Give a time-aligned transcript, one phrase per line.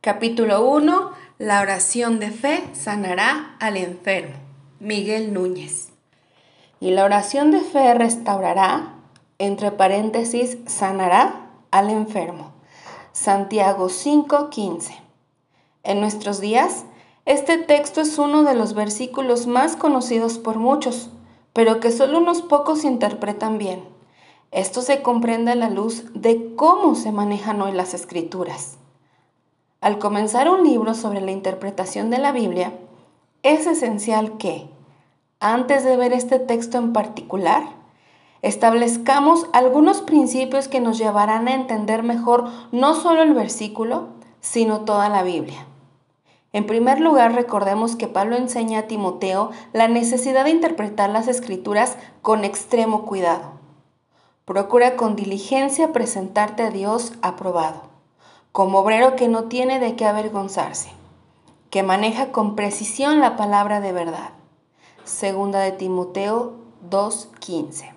[0.00, 1.10] Capítulo 1.
[1.38, 4.36] La oración de fe sanará al enfermo.
[4.78, 5.88] Miguel Núñez.
[6.78, 8.94] Y la oración de fe restaurará,
[9.40, 12.52] entre paréntesis, sanará al enfermo.
[13.10, 14.94] Santiago 5:15.
[15.82, 16.84] En nuestros días,
[17.26, 21.10] este texto es uno de los versículos más conocidos por muchos,
[21.52, 23.82] pero que solo unos pocos interpretan bien.
[24.52, 28.77] Esto se comprende a la luz de cómo se manejan hoy las escrituras.
[29.80, 32.72] Al comenzar un libro sobre la interpretación de la Biblia,
[33.44, 34.68] es esencial que,
[35.38, 37.62] antes de ver este texto en particular,
[38.42, 44.08] establezcamos algunos principios que nos llevarán a entender mejor no solo el versículo,
[44.40, 45.64] sino toda la Biblia.
[46.52, 51.96] En primer lugar, recordemos que Pablo enseña a Timoteo la necesidad de interpretar las escrituras
[52.20, 53.52] con extremo cuidado.
[54.44, 57.97] Procura con diligencia presentarte a Dios aprobado
[58.52, 60.90] como obrero que no tiene de qué avergonzarse,
[61.70, 64.30] que maneja con precisión la palabra de verdad.
[65.04, 66.54] Segunda de Timoteo
[66.88, 67.92] 2:15.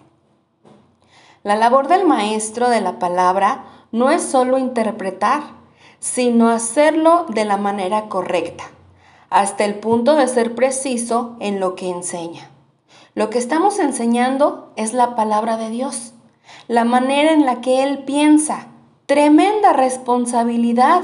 [1.43, 5.41] La labor del maestro de la palabra no es solo interpretar,
[5.99, 8.65] sino hacerlo de la manera correcta,
[9.29, 12.49] hasta el punto de ser preciso en lo que enseña.
[13.13, 16.13] Lo que estamos enseñando es la palabra de Dios,
[16.67, 18.67] la manera en la que Él piensa,
[19.05, 21.01] Tremenda responsabilidad.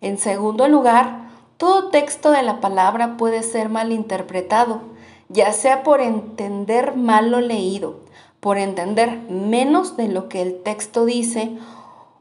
[0.00, 4.80] En segundo lugar, todo texto de la palabra puede ser malinterpretado,
[5.28, 8.00] ya sea por entender mal lo leído,
[8.40, 11.58] por entender menos de lo que el texto dice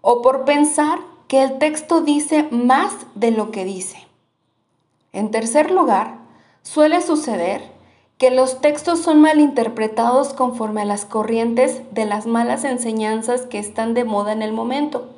[0.02, 4.08] o por pensar que el texto dice más de lo que dice.
[5.14, 6.18] En tercer lugar,
[6.62, 7.77] suele suceder
[8.18, 13.94] que los textos son malinterpretados conforme a las corrientes de las malas enseñanzas que están
[13.94, 15.10] de moda en el momento.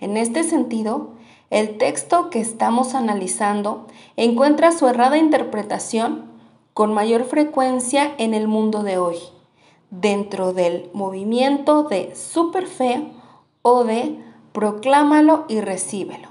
[0.00, 1.10] En este sentido,
[1.50, 6.24] el texto que estamos analizando encuentra su errada interpretación
[6.72, 9.18] con mayor frecuencia en el mundo de hoy,
[9.90, 13.06] dentro del movimiento de superfe
[13.62, 14.18] o de
[14.52, 16.28] proclámalo y recíbelo.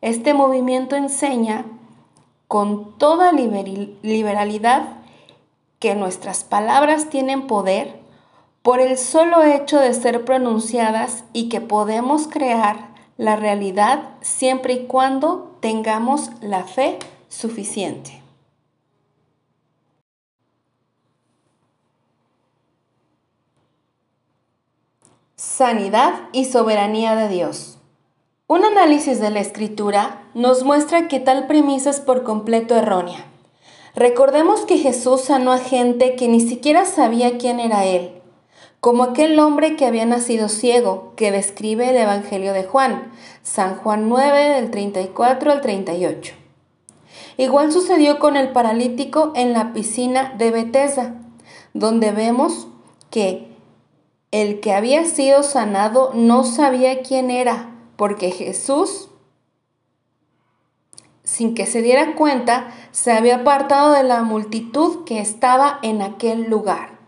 [0.00, 1.66] Este movimiento enseña
[2.48, 4.98] con toda liberalidad
[5.78, 8.00] que nuestras palabras tienen poder
[8.62, 14.86] por el solo hecho de ser pronunciadas y que podemos crear la realidad siempre y
[14.86, 16.98] cuando tengamos la fe
[17.28, 18.22] suficiente.
[25.36, 27.75] Sanidad y soberanía de Dios.
[28.48, 33.26] Un análisis de la escritura nos muestra que tal premisa es por completo errónea.
[33.96, 38.12] Recordemos que Jesús sanó a gente que ni siquiera sabía quién era Él,
[38.78, 43.10] como aquel hombre que había nacido ciego, que describe el Evangelio de Juan,
[43.42, 46.34] San Juan 9 del 34 al 38.
[47.38, 51.16] Igual sucedió con el paralítico en la piscina de Bethesda,
[51.74, 52.68] donde vemos
[53.10, 53.48] que
[54.30, 59.08] el que había sido sanado no sabía quién era, porque Jesús,
[61.24, 66.44] sin que se diera cuenta, se había apartado de la multitud que estaba en aquel
[66.44, 66.98] lugar.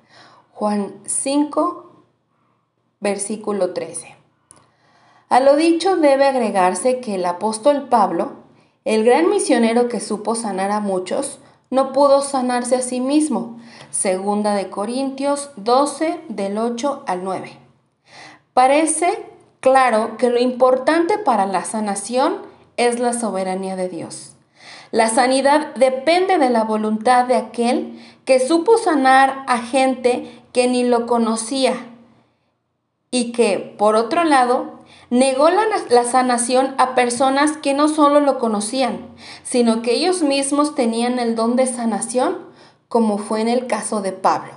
[0.53, 2.04] Juan 5,
[3.00, 4.16] versículo 13.
[5.28, 8.32] A lo dicho debe agregarse que el apóstol Pablo,
[8.84, 11.38] el gran misionero que supo sanar a muchos,
[11.70, 13.60] no pudo sanarse a sí mismo.
[13.91, 17.59] Segunda de Corintios 12 del 8 al 9.
[18.55, 19.38] Parece
[19.68, 22.38] claro que lo importante para la sanación
[22.78, 24.32] es la soberanía de Dios.
[24.90, 30.84] La sanidad depende de la voluntad de aquel que supo sanar a gente que ni
[30.84, 31.74] lo conocía
[33.10, 34.80] y que, por otro lado,
[35.10, 39.06] negó la, sanación a personas que no solo lo conocían,
[39.42, 42.38] sino que ellos mismos tenían el don de sanación,
[42.88, 44.52] como fue en el caso de Pablo.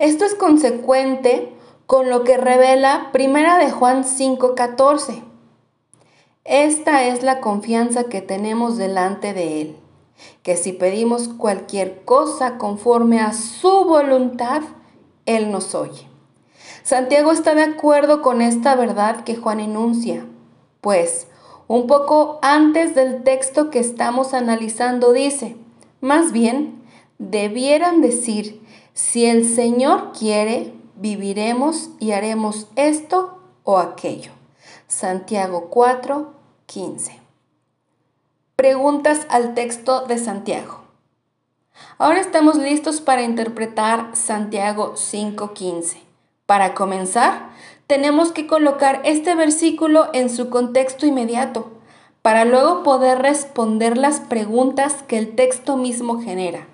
[0.00, 1.52] Esto es consecuente
[1.92, 5.22] con lo que revela Primera de Juan 5:14.
[6.42, 9.76] Esta es la confianza que tenemos delante de Él,
[10.42, 14.62] que si pedimos cualquier cosa conforme a su voluntad,
[15.26, 16.08] Él nos oye.
[16.82, 20.24] Santiago está de acuerdo con esta verdad que Juan enuncia,
[20.80, 21.26] pues
[21.68, 25.56] un poco antes del texto que estamos analizando dice,
[26.00, 26.82] más bien,
[27.18, 28.62] debieran decir,
[28.94, 34.32] si el Señor quiere, viviremos y haremos esto o aquello.
[34.88, 36.32] Santiago 4,
[36.66, 37.20] 15.
[38.56, 40.82] Preguntas al texto de Santiago.
[41.98, 45.98] Ahora estamos listos para interpretar Santiago 5:15.
[46.46, 47.50] Para comenzar,
[47.86, 51.70] tenemos que colocar este versículo en su contexto inmediato
[52.20, 56.68] para luego poder responder las preguntas que el texto mismo genera.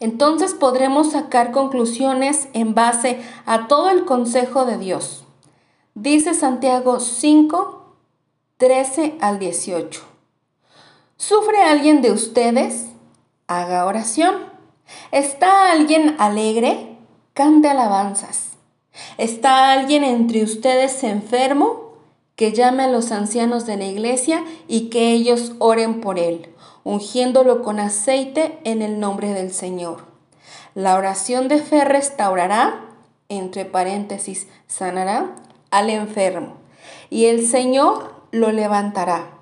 [0.00, 5.24] Entonces podremos sacar conclusiones en base a todo el consejo de Dios.
[5.94, 7.96] Dice Santiago 5,
[8.58, 10.00] 13 al 18.
[11.16, 12.86] ¿Sufre alguien de ustedes?
[13.48, 14.36] Haga oración.
[15.10, 16.96] ¿Está alguien alegre?
[17.34, 18.50] Cante alabanzas.
[19.16, 21.94] ¿Está alguien entre ustedes enfermo?
[22.36, 26.54] Que llame a los ancianos de la iglesia y que ellos oren por él,
[26.88, 30.06] ungiéndolo con aceite en el nombre del Señor.
[30.74, 32.80] La oración de fe restaurará,
[33.28, 35.34] entre paréntesis, sanará
[35.70, 36.54] al enfermo,
[37.10, 39.32] y el Señor lo levantará.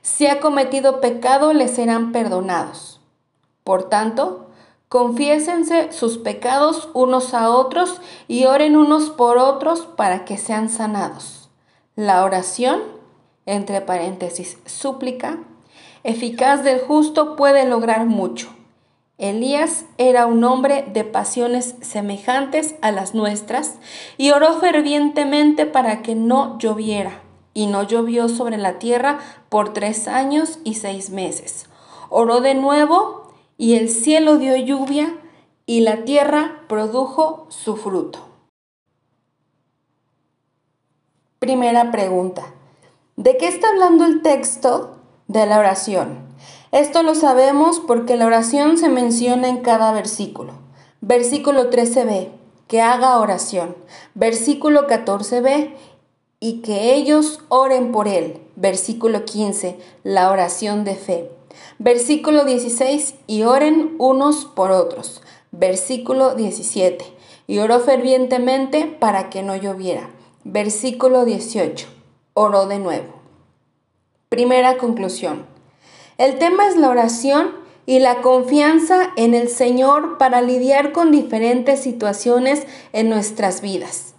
[0.00, 3.00] Si ha cometido pecado, le serán perdonados.
[3.64, 4.46] Por tanto,
[4.88, 11.50] confiésense sus pecados unos a otros y oren unos por otros para que sean sanados.
[11.96, 12.80] La oración,
[13.44, 15.40] entre paréntesis, súplica,
[16.04, 18.48] eficaz del justo puede lograr mucho.
[19.18, 23.76] Elías era un hombre de pasiones semejantes a las nuestras
[24.16, 27.22] y oró fervientemente para que no lloviera.
[27.54, 29.20] Y no llovió sobre la tierra
[29.50, 31.66] por tres años y seis meses.
[32.08, 35.14] Oró de nuevo y el cielo dio lluvia
[35.66, 38.26] y la tierra produjo su fruto.
[41.38, 42.42] Primera pregunta.
[43.16, 45.01] ¿De qué está hablando el texto
[45.32, 46.18] de la oración?
[46.72, 50.52] Esto lo sabemos porque la oración se menciona en cada versículo.
[51.00, 52.28] Versículo 13b,
[52.68, 53.74] que haga oración.
[54.14, 55.74] Versículo 14b,
[56.38, 58.40] y que ellos oren por él.
[58.56, 61.30] Versículo 15, la oración de fe.
[61.78, 65.22] Versículo 16, y oren unos por otros.
[65.50, 67.04] Versículo 17,
[67.46, 70.10] y oró fervientemente para que no lloviera.
[70.44, 71.86] Versículo 18,
[72.34, 73.21] oró de nuevo.
[74.32, 75.44] Primera conclusión.
[76.16, 77.50] El tema es la oración
[77.84, 84.14] y la confianza en el Señor para lidiar con diferentes situaciones en nuestras vidas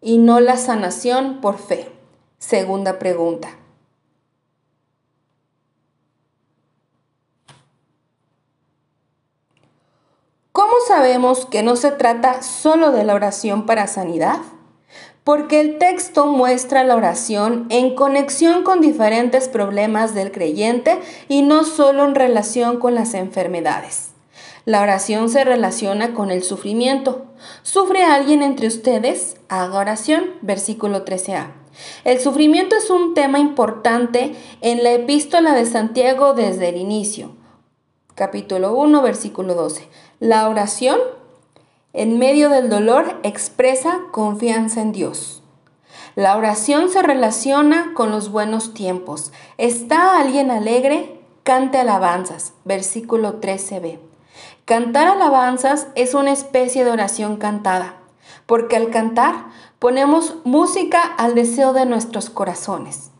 [0.00, 1.92] y no la sanación por fe.
[2.38, 3.50] Segunda pregunta.
[10.52, 14.38] ¿Cómo sabemos que no se trata solo de la oración para sanidad?
[15.28, 20.98] Porque el texto muestra la oración en conexión con diferentes problemas del creyente
[21.28, 24.12] y no solo en relación con las enfermedades.
[24.64, 27.26] La oración se relaciona con el sufrimiento.
[27.62, 29.36] ¿Sufre alguien entre ustedes?
[29.50, 30.30] Haga oración.
[30.40, 31.48] Versículo 13a.
[32.04, 37.32] El sufrimiento es un tema importante en la epístola de Santiago desde el inicio.
[38.14, 39.90] Capítulo 1, versículo 12.
[40.20, 40.98] La oración
[41.92, 45.42] en medio del dolor expresa confianza en Dios.
[46.14, 49.32] La oración se relaciona con los buenos tiempos.
[49.56, 51.20] ¿Está alguien alegre?
[51.44, 52.52] Cante alabanzas.
[52.64, 54.00] Versículo 13b.
[54.64, 57.94] Cantar alabanzas es una especie de oración cantada,
[58.44, 59.46] porque al cantar
[59.78, 63.10] ponemos música al deseo de nuestros corazones.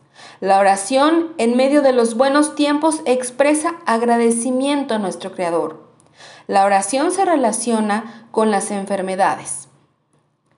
[0.41, 5.78] La oración en medio de los buenos tiempos expresa agradecimiento a nuestro Creador.
[6.49, 9.67] La oración se relaciona con las enfermedades.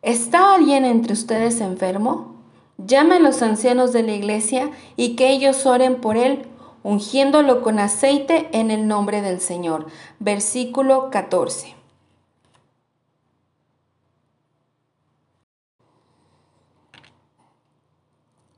[0.01, 2.37] ¿Está alguien entre ustedes enfermo?
[2.77, 6.47] Llame a los ancianos de la iglesia y que ellos oren por él,
[6.83, 9.87] ungiéndolo con aceite en el nombre del Señor.
[10.19, 11.75] Versículo 14.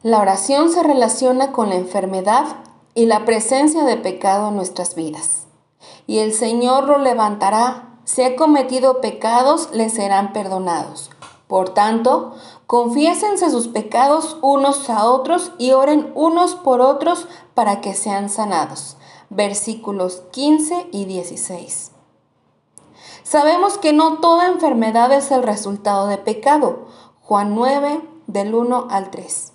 [0.03, 2.45] La oración se relaciona con la enfermedad
[2.93, 5.42] y la presencia de pecado en nuestras vidas
[6.07, 7.97] y el Señor lo levantará.
[8.03, 11.09] Si ha cometido pecados, le serán perdonados.
[11.47, 12.33] Por tanto,
[12.67, 18.97] confiésense sus pecados unos a otros y oren unos por otros para que sean sanados.
[19.29, 21.91] Versículos 15 y 16.
[23.23, 26.87] Sabemos que no toda enfermedad es el resultado de pecado.
[27.21, 29.52] Juan 9, del 1 al 3.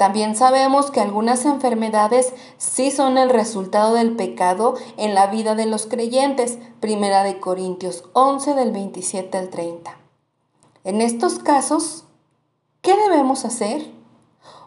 [0.00, 5.66] También sabemos que algunas enfermedades sí son el resultado del pecado en la vida de
[5.66, 6.56] los creyentes.
[6.80, 9.94] Primera de Corintios 11 del 27 al 30.
[10.84, 12.04] En estos casos,
[12.80, 13.92] ¿qué debemos hacer?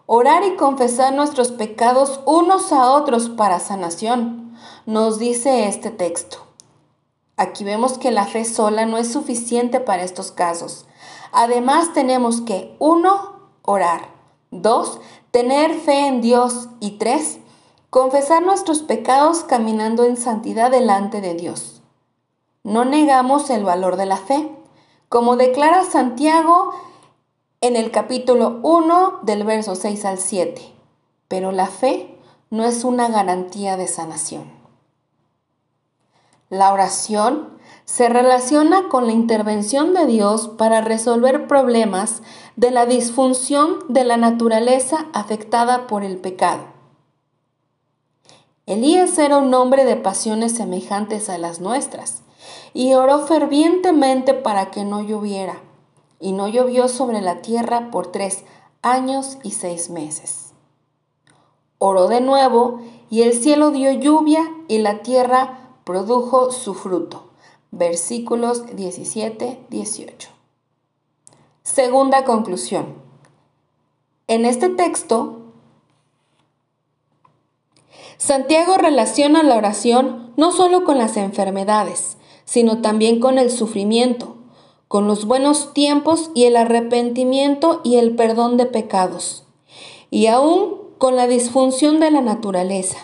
[0.05, 6.45] Orar y confesar nuestros pecados unos a otros para sanación, nos dice este texto.
[7.37, 10.85] Aquí vemos que la fe sola no es suficiente para estos casos.
[11.31, 14.13] Además tenemos que, uno, orar.
[14.51, 14.99] Dos,
[15.33, 17.39] tener fe en Dios y tres,
[17.89, 21.81] confesar nuestros pecados caminando en santidad delante de Dios.
[22.61, 24.47] No negamos el valor de la fe.
[25.09, 26.71] Como declara Santiago
[27.61, 30.71] en el capítulo 1 del verso 6 al 7.
[31.27, 32.15] Pero la fe
[32.51, 34.51] no es una garantía de sanación.
[36.49, 37.52] La oración
[37.85, 42.21] se relaciona con la intervención de Dios para resolver problemas
[42.55, 46.63] de la disfunción de la naturaleza afectada por el pecado.
[48.65, 52.23] Elías era un hombre de pasiones semejantes a las nuestras
[52.73, 55.61] y oró fervientemente para que no lloviera,
[56.19, 58.45] y no llovió sobre la tierra por tres
[58.81, 60.53] años y seis meses.
[61.77, 67.32] Oró de nuevo y el cielo dio lluvia y la tierra produjo su fruto.
[67.75, 70.27] Versículos 17-18.
[71.63, 72.93] Segunda conclusión.
[74.27, 75.39] En este texto,
[78.17, 84.35] Santiago relaciona la oración no solo con las enfermedades, sino también con el sufrimiento,
[84.87, 89.47] con los buenos tiempos y el arrepentimiento y el perdón de pecados,
[90.11, 92.99] y aún con la disfunción de la naturaleza.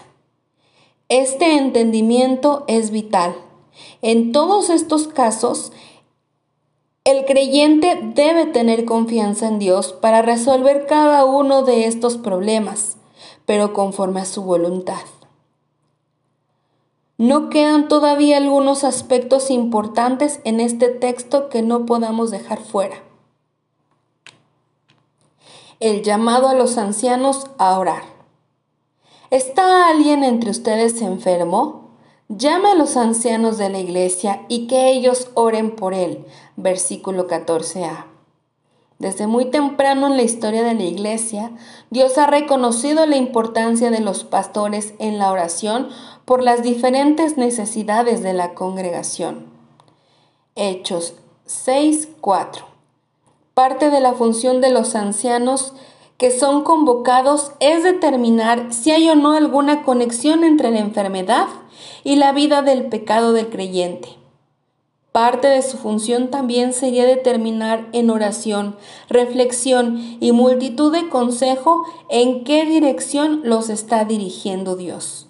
[1.07, 3.48] Este entendimiento es vital.
[4.01, 5.71] En todos estos casos,
[7.03, 12.97] el creyente debe tener confianza en Dios para resolver cada uno de estos problemas,
[13.45, 15.01] pero conforme a su voluntad.
[17.17, 23.03] No quedan todavía algunos aspectos importantes en este texto que no podamos dejar fuera.
[25.81, 28.03] El llamado a los ancianos a orar.
[29.31, 31.88] ¿Está alguien entre ustedes enfermo?
[32.31, 36.27] Llame a los ancianos de la iglesia y que ellos oren por él.
[36.57, 38.05] Versículo 14a.
[38.99, 41.51] Desde muy temprano en la historia de la iglesia,
[41.89, 45.89] Dios ha reconocido la importancia de los pastores en la oración
[46.25, 49.47] por las diferentes necesidades de la congregación.
[50.53, 51.15] Hechos
[51.47, 52.63] 6.4.
[53.55, 55.73] Parte de la función de los ancianos
[56.19, 61.47] que son convocados es determinar si hay o no alguna conexión entre la enfermedad
[62.03, 64.09] y la vida del pecado del creyente.
[65.13, 68.75] Parte de su función también sería determinar en oración,
[69.09, 75.28] reflexión y multitud de consejo en qué dirección los está dirigiendo Dios.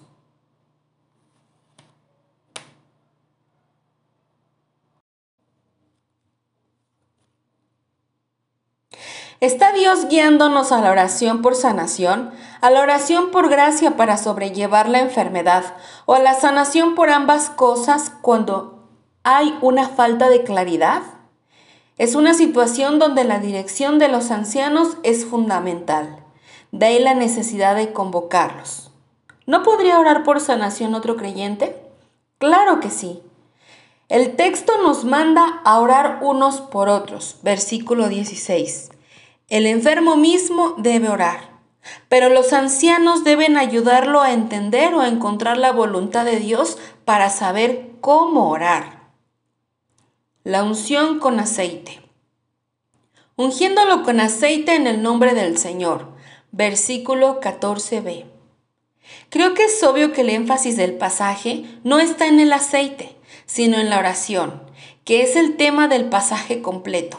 [9.40, 12.30] ¿Está Dios guiándonos a la oración por sanación,
[12.60, 15.64] a la oración por gracia para sobrellevar la enfermedad
[16.04, 18.86] o a la sanación por ambas cosas cuando
[19.22, 21.00] hay una falta de claridad?
[21.96, 26.22] Es una situación donde la dirección de los ancianos es fundamental.
[26.70, 28.90] De ahí la necesidad de convocarlos.
[29.46, 31.80] ¿No podría orar por sanación otro creyente?
[32.36, 33.22] Claro que sí.
[34.10, 37.38] El texto nos manda a orar unos por otros.
[37.42, 38.90] Versículo 16.
[39.50, 41.50] El enfermo mismo debe orar,
[42.08, 47.30] pero los ancianos deben ayudarlo a entender o a encontrar la voluntad de Dios para
[47.30, 49.10] saber cómo orar.
[50.44, 52.00] La unción con aceite.
[53.34, 56.12] Ungiéndolo con aceite en el nombre del Señor.
[56.52, 58.26] Versículo 14b.
[59.30, 63.16] Creo que es obvio que el énfasis del pasaje no está en el aceite,
[63.46, 64.62] sino en la oración,
[65.04, 67.18] que es el tema del pasaje completo.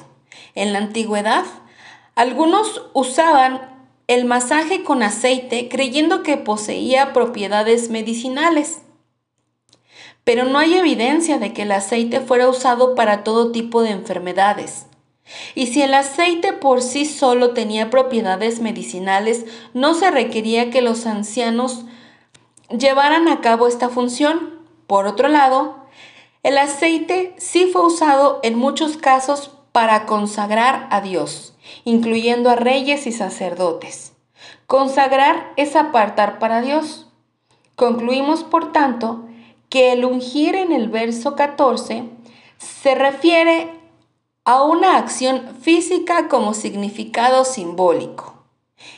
[0.56, 1.44] En la antigüedad,
[2.16, 3.72] algunos usaban
[4.08, 8.82] el masaje con aceite creyendo que poseía propiedades medicinales.
[10.24, 14.86] Pero no hay evidencia de que el aceite fuera usado para todo tipo de enfermedades.
[15.56, 21.06] Y si el aceite por sí solo tenía propiedades medicinales, no se requería que los
[21.06, 21.86] ancianos
[22.70, 24.60] llevaran a cabo esta función.
[24.88, 25.86] Por otro lado,
[26.44, 31.51] el aceite sí fue usado en muchos casos para consagrar a Dios,
[31.84, 34.14] incluyendo a reyes y sacerdotes.
[34.68, 37.08] Consagrar es apartar para Dios.
[37.76, 39.26] Concluimos, por tanto,
[39.70, 42.06] que el ungir en el verso 14
[42.58, 43.72] se refiere
[44.44, 48.44] a una acción física como significado simbólico.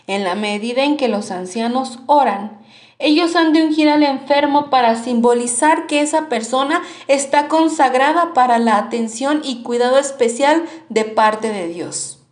[0.08, 2.64] En la medida en que los ancianos oran,
[3.00, 8.78] ellos han de ungir al enfermo para simbolizar que esa persona está consagrada para la
[8.78, 12.23] atención y cuidado especial de parte de Dios.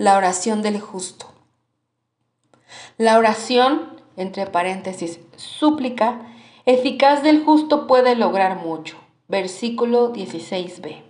[0.00, 1.26] La oración del justo.
[2.96, 6.22] La oración, entre paréntesis, súplica,
[6.64, 8.96] eficaz del justo puede lograr mucho.
[9.28, 11.02] Versículo 16b.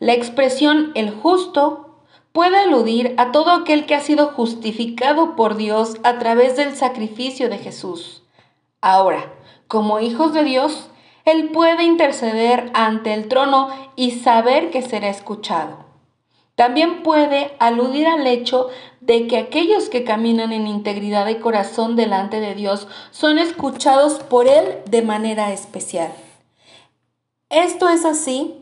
[0.00, 2.00] La expresión el justo
[2.32, 7.48] puede aludir a todo aquel que ha sido justificado por Dios a través del sacrificio
[7.48, 8.24] de Jesús.
[8.80, 9.32] Ahora,
[9.68, 10.90] como hijos de Dios,
[11.24, 15.87] Él puede interceder ante el trono y saber que será escuchado.
[16.58, 18.66] También puede aludir al hecho
[19.00, 24.48] de que aquellos que caminan en integridad de corazón delante de Dios son escuchados por
[24.48, 26.12] Él de manera especial.
[27.48, 28.56] Esto es así,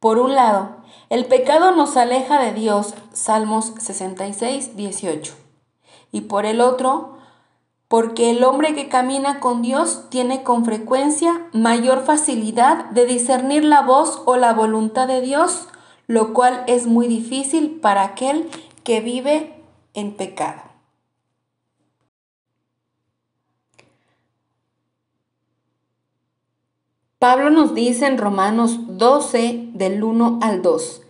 [0.00, 0.76] por un lado,
[1.08, 5.34] el pecado nos aleja de Dios, Salmos 66, 18.
[6.12, 7.16] Y por el otro,
[7.88, 13.80] porque el hombre que camina con Dios tiene con frecuencia mayor facilidad de discernir la
[13.80, 15.68] voz o la voluntad de Dios,
[16.10, 18.50] lo cual es muy difícil para aquel
[18.82, 19.54] que vive
[19.94, 20.60] en pecado.
[27.20, 31.02] Pablo nos dice en Romanos 12 del 1 al 2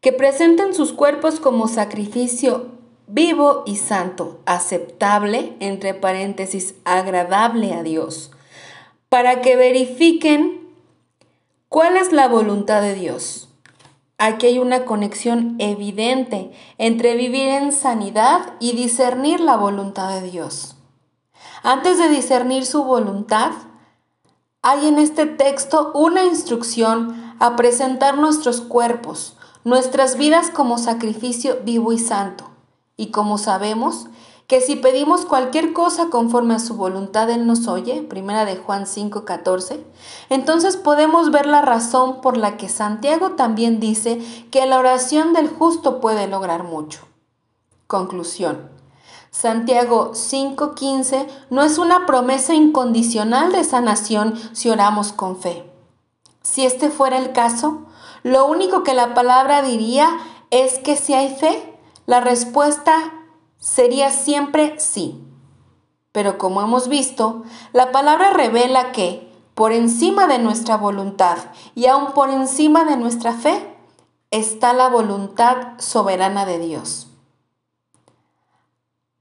[0.00, 2.72] que presenten sus cuerpos como sacrificio
[3.06, 8.32] vivo y santo, aceptable, entre paréntesis, agradable a Dios,
[9.08, 10.68] para que verifiquen
[11.68, 13.49] cuál es la voluntad de Dios.
[14.22, 20.76] Aquí hay una conexión evidente entre vivir en sanidad y discernir la voluntad de Dios.
[21.62, 23.52] Antes de discernir su voluntad,
[24.60, 31.94] hay en este texto una instrucción a presentar nuestros cuerpos, nuestras vidas como sacrificio vivo
[31.94, 32.50] y santo.
[32.98, 34.08] Y como sabemos
[34.50, 38.84] que si pedimos cualquier cosa conforme a su voluntad, Él nos oye, primera de Juan
[38.84, 39.84] 5:14,
[40.28, 45.48] entonces podemos ver la razón por la que Santiago también dice que la oración del
[45.48, 47.02] justo puede lograr mucho.
[47.86, 48.68] Conclusión.
[49.30, 55.64] Santiago 5:15 no es una promesa incondicional de sanación si oramos con fe.
[56.42, 57.82] Si este fuera el caso,
[58.24, 60.08] lo único que la palabra diría
[60.50, 63.12] es que si hay fe, la respuesta
[63.60, 65.22] sería siempre sí.
[66.10, 71.38] Pero como hemos visto, la palabra revela que, por encima de nuestra voluntad
[71.76, 73.76] y aún por encima de nuestra fe,
[74.32, 77.06] está la voluntad soberana de Dios.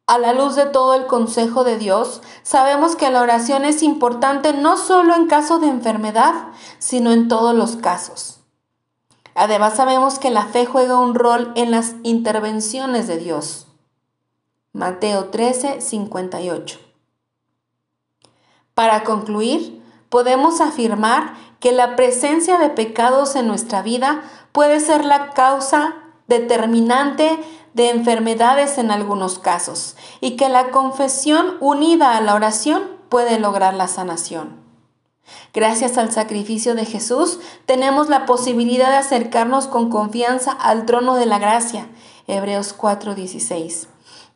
[0.08, 4.54] A la luz de todo el consejo de Dios, sabemos que la oración es importante
[4.54, 6.34] no solo en caso de enfermedad,
[6.80, 8.40] sino en todos los casos.
[9.36, 13.69] Además sabemos que la fe juega un rol en las intervenciones de Dios.
[14.74, 16.80] Mateo 13, 58.
[18.76, 25.32] Para concluir, podemos afirmar que la presencia de pecados en nuestra vida puede ser la
[25.32, 25.96] causa
[26.28, 27.40] determinante
[27.74, 33.74] de enfermedades en algunos casos y que la confesión unida a la oración puede lograr
[33.74, 34.56] la sanación.
[35.52, 41.26] Gracias al sacrificio de Jesús tenemos la posibilidad de acercarnos con confianza al trono de
[41.26, 41.88] la gracia.
[42.28, 43.88] Hebreos 4:16.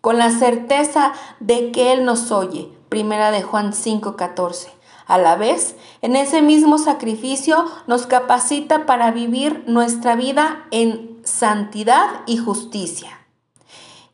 [0.04, 2.70] Con la certeza de que Él nos oye.
[2.90, 4.68] Primera de Juan 5:14.
[5.08, 12.06] A la vez, en ese mismo sacrificio nos capacita para vivir nuestra vida en santidad
[12.26, 13.26] y justicia.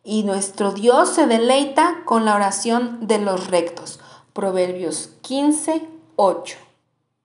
[0.03, 3.99] Y nuestro Dios se deleita con la oración de los rectos.
[4.33, 6.68] Proverbios 15, 8.